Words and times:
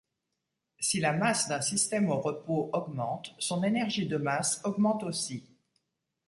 Si 0.79 0.99
la 0.99 1.13
masse 1.13 1.47
d'un 1.47 1.61
système 1.61 2.09
au 2.09 2.19
repos 2.19 2.71
augmente, 2.73 3.35
son 3.37 3.63
énergie 3.63 4.07
de 4.07 4.17
masse 4.17 4.59
augmente 4.63 5.03
aussi. 5.03 5.47